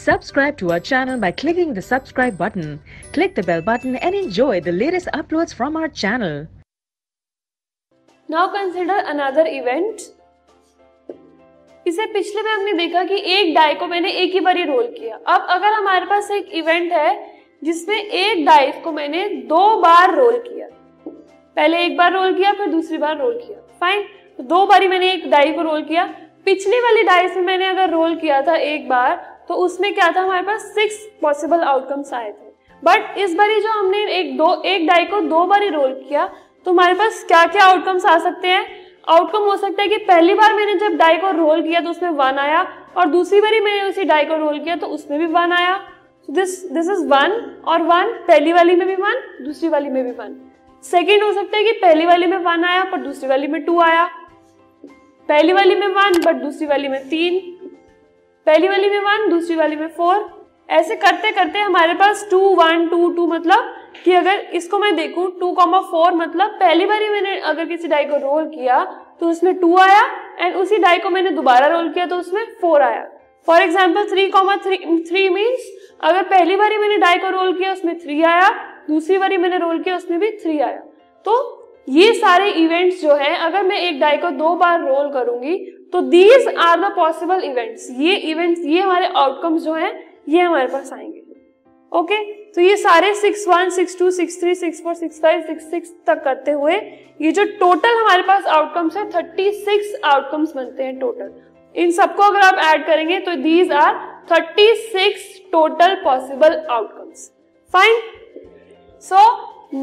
[0.00, 2.80] Subscribe to our channel by clicking the subscribe button.
[3.12, 6.36] Click the bell button and enjoy the latest uploads from our channel.
[8.28, 10.00] Now consider another event
[11.86, 14.86] इसे पिछले में हमने देखा कि एक die को मैंने एक ही बार ही रोल
[14.98, 17.10] किया। अब अगर हमारे पास एक इवेंट है,
[17.64, 20.68] जिसमें एक डाई को मैंने दो बार रोल किया।
[21.06, 24.06] पहले एक बार रोल किया, फिर दूसरी बार रोल किया। फाइन
[24.36, 26.06] तो दो बारी मैंने एक डाई को रोल किया।
[26.44, 30.20] पिछली वाली डाइस में मैंने अगर रोल किया था एक बार तो उसमें क्या था?
[30.20, 32.48] हमारे पास सिक्स पॉसिबल आउटकम्स आए थे।
[32.82, 36.28] बट इस बारी जो हमने एक दो, एक डाई को दो बार रोल किया
[36.66, 38.66] तो हमारे पास क्या क्या आउटकम्स आ सकते हैं?
[39.08, 42.10] आउटकम हो सकता है कि पहली बार मैंने जब डाई को रोल किया तो उसमें
[42.10, 42.62] वन आया,
[42.96, 45.74] और दूसरी बारी मैंने उसी डाई को रोल किया तो उसमें भी वन आया।
[46.28, 47.32] दिस दिस इज़ वन
[47.66, 50.36] और वन पहली वाली में भी वन दूसरी वाली में भी वन
[50.84, 53.80] सेकेंड हो सकता है कि पहली वाली में वन आया, पर दूसरी वाली में टू
[53.80, 54.08] आया।
[55.28, 57.59] पहली वाली में वन बट दूसरी वाली में तीन।
[58.46, 60.28] पहली वाली में वन दूसरी वाली में फोर
[60.68, 63.74] ऐसे करते करते हमारे पास टू वन टू टू मतलब
[64.04, 68.04] कि अगर इसको मैं देखूँ टू कॉमा फोर मतलब पहली बार मैंने अगर किसी डाई
[68.04, 68.82] को रोल किया
[69.20, 70.02] तो उसमें टू आया
[70.38, 73.06] एंड उसी डाई को मैंने दोबारा रोल किया तो उसमें फोर आया।
[73.48, 74.76] For example three comma three
[75.08, 78.48] three means अगर पहली बार मैंने डाई को रोल किया, उसमें थ्री आया,
[78.88, 80.80] दूसरी बार मैंने रोल किया, उसमें भी थ्री आया।
[81.26, 81.34] तो
[81.88, 85.56] ये सारे इवेंट्स जो है, अगर मैं एक डाई को दो बार रोल करूँगी
[85.92, 89.90] तो these are the possible events ये इवेंट्स ये हमारे आउटकम्स जो है,
[90.28, 91.18] ये हमारे पास आएँगे।
[91.92, 92.54] Okay okay?
[92.54, 95.92] तो ये सारे six one six two six three six four six five six six
[96.06, 96.74] तक करते हुए,
[97.20, 101.32] ये जो टोटल हमारे पास आउटकम्स है थर्टी सिक्स आउटकम्स बनते हैं टोटल
[101.74, 103.94] इन सबको अगर आप ऐड करेंगे तो these are
[104.32, 107.30] thirty six total possible outcomes
[107.74, 108.00] fine
[109.02, 109.26] so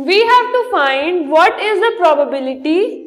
[0.04, 3.07] we have to find what is the probability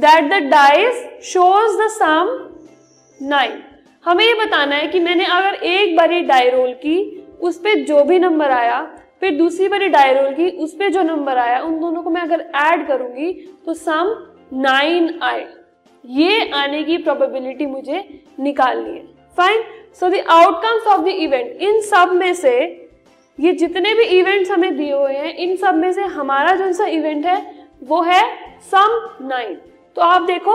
[0.00, 2.28] that the dice shows the sum
[3.20, 3.50] 9
[4.04, 8.04] हमें ये बताना है कि मैंने अगर एक बारी डाई रोल की, उस पर जो
[8.04, 8.80] भी नंबर आया,
[9.20, 12.22] फिर दूसरी बारी डाई रोल की, उस पर जो नंबर आया, उन दोनों को मैं
[12.22, 13.32] अगर ऐड करूँगी
[13.66, 14.14] तो सम
[14.52, 15.46] नाइन आए।
[16.04, 18.04] ये आने की प्रोबेबिलिटी मुझे
[18.40, 19.04] निकालनी है।
[19.36, 19.62] Fine
[20.00, 22.54] so the outcomes of the event in सब में से,
[23.38, 26.86] ये जितने भी इवेंट्स हमें दिए हुए हैं, इन सब में से हमारा जो सा
[26.86, 27.42] इवेंट है,
[27.82, 28.22] वो है
[28.62, 29.60] सम नाइन
[29.96, 30.54] तो आप देखो,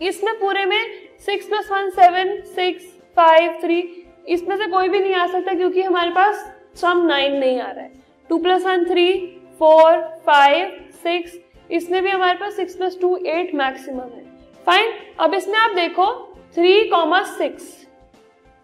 [0.00, 0.80] इसमें पूरे में
[1.26, 2.84] six plus one seven six
[3.16, 3.80] five three
[4.28, 6.44] इसमें से कोई भी नहीं आ सकता क्योंकि हमारे पास
[6.76, 7.92] सम नाइन नहीं आ रहा है।
[8.30, 9.14] Two plus one three
[9.60, 11.38] four five six
[11.70, 14.24] इसमें भी हमारे पास six plus two eight maximum है।
[14.66, 16.06] फाइन अब इसमें आप देखो
[16.54, 17.64] three comma six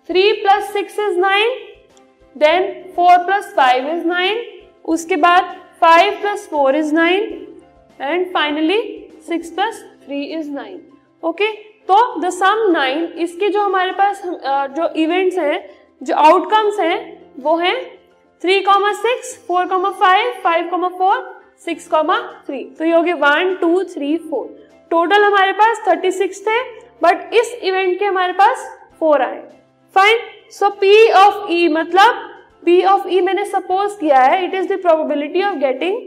[0.08, 1.58] three plus six is nine
[2.36, 4.44] then four plus five is nine
[4.84, 7.46] उसके बाद five plus four is nine
[8.00, 8.80] and finally
[9.26, 10.80] six plus three is nine
[11.22, 11.50] okay
[11.88, 15.68] तो the sum nine इसके जो हमारे पास जो इवेंट्स हैं,
[16.02, 16.98] जो outcomes हैं,
[17.40, 17.76] वो हैं
[18.42, 23.02] three comma six four comma five five comma four six comma three तो ये हो
[23.02, 24.46] गए one two three four
[24.90, 26.60] total हमारे पास थर्टी सिक्स थे
[27.02, 28.66] बट इस इवेंट के हमारे पास
[29.00, 29.40] फोर आए.
[29.96, 30.18] Fine
[30.50, 32.22] so P of E मतलब
[32.64, 35.98] पी ऑफ़ ई मैंने सपोज़ किया है it is the probability of getting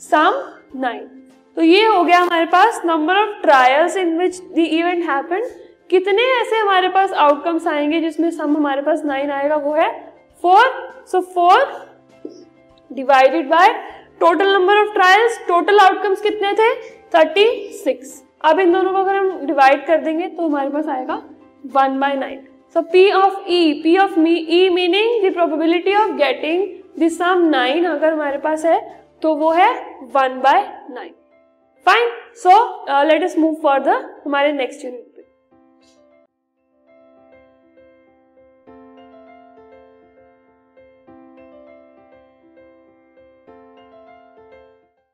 [0.00, 0.42] sum
[0.80, 1.08] nine
[1.56, 5.48] तो ये हो गया हमारे पास number of trials in which the event happen
[5.90, 9.56] कितने ऐसे हमारे पास आउटकम्स आएँगे जिसमें सम हमारे पास नाइन आएगा?
[9.56, 9.88] वो है
[10.42, 11.64] four so four
[12.92, 13.72] divided by
[14.20, 16.74] total number of trials total outcomes कितने थे?
[17.16, 21.22] थर्टी सिक्स अब इन दोनों को अगर हम डिवाइड कर देंगे तो हमारे पास आएगा
[21.66, 26.16] one by nine so P of E P of me, E meaning the probability of
[26.22, 26.66] getting
[26.98, 28.80] the sum 9 अगर हमारे पास है
[29.22, 29.70] तो वो है
[30.16, 30.58] 1 by
[30.96, 31.12] 9.
[31.85, 32.09] Fine.
[32.33, 35.04] So uh, let us move further हमारे next unit.